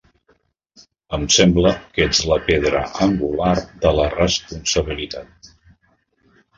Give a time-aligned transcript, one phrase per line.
[1.17, 3.55] Em sembla que ets la pedra angular
[3.87, 5.57] de la responsabilitat.